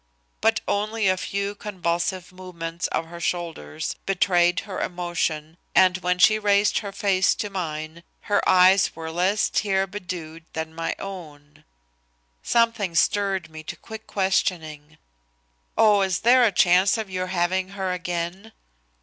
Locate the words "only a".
0.67-1.15